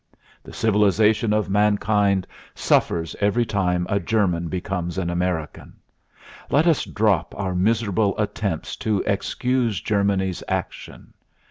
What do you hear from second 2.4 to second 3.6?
suffers every